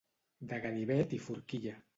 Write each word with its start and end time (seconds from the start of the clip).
De 0.53 0.59
ganivet 0.63 1.15
i 1.19 1.23
forquilla. 1.29 1.81